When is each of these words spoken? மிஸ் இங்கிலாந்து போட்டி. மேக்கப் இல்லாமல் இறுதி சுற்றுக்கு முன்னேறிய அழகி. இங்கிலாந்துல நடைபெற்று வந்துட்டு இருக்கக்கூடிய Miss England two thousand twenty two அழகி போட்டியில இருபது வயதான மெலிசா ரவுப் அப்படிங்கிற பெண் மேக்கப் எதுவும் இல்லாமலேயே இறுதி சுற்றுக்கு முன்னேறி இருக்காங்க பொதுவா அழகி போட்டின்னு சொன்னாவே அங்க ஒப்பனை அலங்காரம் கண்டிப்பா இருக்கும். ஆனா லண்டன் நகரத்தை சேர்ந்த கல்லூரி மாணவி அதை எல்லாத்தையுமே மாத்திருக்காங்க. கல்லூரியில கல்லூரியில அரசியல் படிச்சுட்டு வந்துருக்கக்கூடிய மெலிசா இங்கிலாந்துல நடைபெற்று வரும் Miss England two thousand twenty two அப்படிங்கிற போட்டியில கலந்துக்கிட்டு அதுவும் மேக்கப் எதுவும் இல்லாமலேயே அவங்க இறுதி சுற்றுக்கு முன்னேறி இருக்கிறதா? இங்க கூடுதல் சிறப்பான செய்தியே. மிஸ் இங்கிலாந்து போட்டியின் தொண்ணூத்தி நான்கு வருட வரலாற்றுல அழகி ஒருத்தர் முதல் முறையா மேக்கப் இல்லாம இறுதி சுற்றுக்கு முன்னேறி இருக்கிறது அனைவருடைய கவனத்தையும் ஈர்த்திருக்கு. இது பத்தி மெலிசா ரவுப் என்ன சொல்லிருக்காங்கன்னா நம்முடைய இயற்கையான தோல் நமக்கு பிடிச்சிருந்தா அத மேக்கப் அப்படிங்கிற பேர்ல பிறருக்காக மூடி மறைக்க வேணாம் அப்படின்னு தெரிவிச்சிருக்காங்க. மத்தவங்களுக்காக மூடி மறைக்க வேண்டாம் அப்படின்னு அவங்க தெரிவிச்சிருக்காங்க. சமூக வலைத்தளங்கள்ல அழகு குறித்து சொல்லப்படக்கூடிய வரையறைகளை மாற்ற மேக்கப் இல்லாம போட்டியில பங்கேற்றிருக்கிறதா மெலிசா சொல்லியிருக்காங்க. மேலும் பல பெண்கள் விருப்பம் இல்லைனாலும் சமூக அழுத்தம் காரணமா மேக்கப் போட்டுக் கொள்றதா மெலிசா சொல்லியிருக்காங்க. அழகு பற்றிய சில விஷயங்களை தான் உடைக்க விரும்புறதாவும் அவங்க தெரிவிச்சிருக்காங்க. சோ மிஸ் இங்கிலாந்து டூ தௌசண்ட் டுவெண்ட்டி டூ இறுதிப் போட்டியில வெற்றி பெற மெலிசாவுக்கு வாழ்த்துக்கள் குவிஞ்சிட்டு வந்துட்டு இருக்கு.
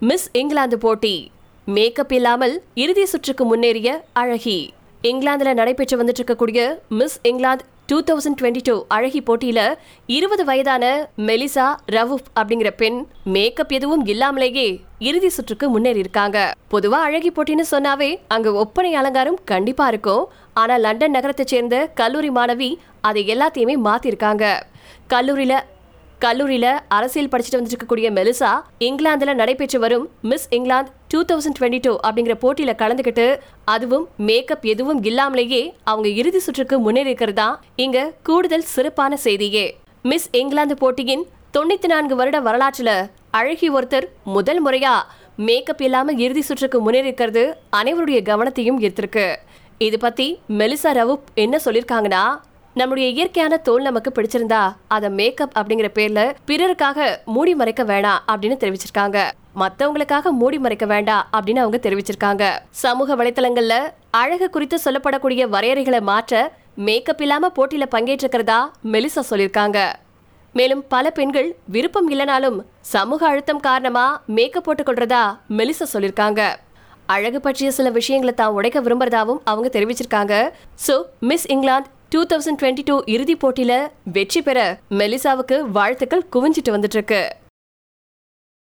மிஸ் 0.00 0.28
இங்கிலாந்து 0.32 0.78
போட்டி. 0.78 1.30
மேக்கப் 1.64 2.12
இல்லாமல் 2.12 2.62
இறுதி 2.74 3.04
சுற்றுக்கு 3.04 3.44
முன்னேறிய 3.44 4.04
அழகி. 4.12 4.70
இங்கிலாந்துல 5.02 5.54
நடைபெற்று 5.54 5.96
வந்துட்டு 6.02 6.22
இருக்கக்கூடிய 6.24 6.78
Miss 6.88 7.18
England 7.22 7.64
two 7.86 8.02
thousand 8.02 8.38
twenty 8.40 8.60
two 8.62 8.84
அழகி 8.88 9.20
போட்டியில 9.20 9.74
இருபது 10.06 10.44
வயதான 10.44 11.10
மெலிசா 11.16 11.66
ரவுப் 11.92 12.28
அப்படிங்கிற 12.40 12.70
பெண் 12.76 13.06
மேக்கப் 13.24 13.72
எதுவும் 13.72 14.04
இல்லாமலேயே 14.06 14.80
இறுதி 14.98 15.28
சுற்றுக்கு 15.28 15.68
முன்னேறி 15.68 15.98
இருக்காங்க 15.98 16.52
பொதுவா 16.70 17.00
அழகி 17.08 17.30
போட்டின்னு 17.30 17.66
சொன்னாவே 17.70 18.18
அங்க 18.28 18.52
ஒப்பனை 18.52 18.94
அலங்காரம் 18.94 19.38
கண்டிப்பா 19.44 19.88
இருக்கும். 19.88 20.26
ஆனா 20.54 20.76
லண்டன் 20.76 21.10
நகரத்தை 21.10 21.46
சேர்ந்த 21.46 21.86
கல்லூரி 21.94 22.30
மாணவி 22.30 22.74
அதை 23.00 23.24
எல்லாத்தையுமே 23.34 23.76
மாத்திருக்காங்க. 23.84 24.44
கல்லூரியில 25.10 25.60
கல்லூரியில 26.20 26.78
அரசியல் 26.88 27.28
படிச்சுட்டு 27.28 27.58
வந்துருக்கக்கூடிய 27.58 28.08
மெலிசா 28.16 28.50
இங்கிலாந்துல 28.80 29.34
நடைபெற்று 29.34 29.78
வரும் 29.78 30.08
Miss 30.22 30.46
England 30.50 30.90
two 31.08 31.20
thousand 31.32 31.56
twenty 31.58 31.78
two 31.80 31.92
அப்படிங்கிற 32.06 32.34
போட்டியில 32.42 32.72
கலந்துக்கிட்டு 32.80 33.26
அதுவும் 33.64 34.08
மேக்கப் 34.16 34.64
எதுவும் 34.64 35.02
இல்லாமலேயே 35.02 35.74
அவங்க 35.84 36.08
இறுதி 36.08 36.38
சுற்றுக்கு 36.38 36.78
முன்னேறி 36.78 37.06
இருக்கிறதா? 37.06 37.60
இங்க 37.76 38.12
கூடுதல் 38.22 38.66
சிறப்பான 38.74 39.16
செய்தியே. 39.16 39.66
மிஸ் 40.02 40.28
இங்கிலாந்து 40.32 40.76
போட்டியின் 40.76 41.24
தொண்ணூத்தி 41.58 41.86
நான்கு 41.86 42.16
வருட 42.16 42.40
வரலாற்றுல 42.40 42.90
அழகி 43.30 43.70
ஒருத்தர் 43.70 44.08
முதல் 44.24 44.66
முறையா 44.66 44.94
மேக்கப் 45.36 45.82
இல்லாம 45.82 46.12
இறுதி 46.12 46.40
சுற்றுக்கு 46.40 46.80
முன்னேறி 46.80 47.06
இருக்கிறது 47.06 47.56
அனைவருடைய 47.76 48.20
கவனத்தையும் 48.30 48.80
ஈர்த்திருக்கு. 48.86 49.36
இது 49.78 49.98
பத்தி 49.98 50.40
மெலிசா 50.48 50.92
ரவுப் 51.00 51.26
என்ன 51.34 51.58
சொல்லிருக்காங்கன்னா 51.64 52.22
நம்முடைய 52.78 53.06
இயற்கையான 53.08 53.54
தோல் 53.66 53.86
நமக்கு 53.86 54.10
பிடிச்சிருந்தா 54.14 54.60
அத 54.94 55.08
மேக்கப் 55.18 55.54
அப்படிங்கிற 55.58 55.88
பேர்ல 55.98 56.20
பிறருக்காக 56.48 57.06
மூடி 57.34 57.52
மறைக்க 57.60 57.82
வேணாம் 57.90 58.20
அப்படின்னு 58.32 58.56
தெரிவிச்சிருக்காங்க. 58.62 59.18
மத்தவங்களுக்காக 59.62 60.30
மூடி 60.40 60.58
மறைக்க 60.64 60.86
வேண்டாம் 60.92 61.24
அப்படின்னு 61.36 61.62
அவங்க 61.62 61.78
தெரிவிச்சிருக்காங்க. 61.86 62.44
சமூக 62.82 63.16
வலைத்தளங்கள்ல 63.20 63.76
அழகு 64.20 64.48
குறித்து 64.50 64.78
சொல்லப்படக்கூடிய 64.84 65.48
வரையறைகளை 65.54 66.00
மாற்ற 66.10 66.42
மேக்கப் 66.88 67.22
இல்லாம 67.26 67.52
போட்டியில 67.56 67.88
பங்கேற்றிருக்கிறதா 67.96 68.60
மெலிசா 68.92 69.24
சொல்லியிருக்காங்க. 69.30 69.78
மேலும் 70.52 70.84
பல 70.94 71.10
பெண்கள் 71.18 71.50
விருப்பம் 71.74 72.08
இல்லைனாலும் 72.12 72.58
சமூக 72.94 73.26
அழுத்தம் 73.32 73.64
காரணமா 73.68 74.06
மேக்கப் 74.38 74.64
போட்டுக் 74.64 74.88
கொள்றதா 74.88 75.24
மெலிசா 75.58 75.86
சொல்லியிருக்காங்க. 75.92 76.42
அழகு 77.14 77.38
பற்றிய 77.40 77.68
சில 77.76 77.88
விஷயங்களை 78.00 78.34
தான் 78.38 78.56
உடைக்க 78.56 78.78
விரும்புறதாவும் 78.86 79.44
அவங்க 79.50 79.68
தெரிவிச்சிருக்காங்க. 79.76 80.34
சோ 80.86 80.96
மிஸ் 81.30 81.46
இங்கிலாந்து 81.54 81.96
டூ 82.12 82.20
தௌசண்ட் 82.28 82.58
டுவெண்ட்டி 82.60 82.82
டூ 82.84 82.94
இறுதிப் 83.14 83.40
போட்டியில 83.42 83.72
வெற்றி 84.14 84.40
பெற 84.42 84.58
மெலிசாவுக்கு 84.98 85.56
வாழ்த்துக்கள் 85.76 86.24
குவிஞ்சிட்டு 86.34 86.70
வந்துட்டு 86.74 86.96
இருக்கு. 86.98 87.20